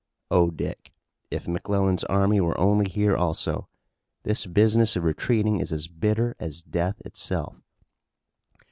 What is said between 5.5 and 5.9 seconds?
is as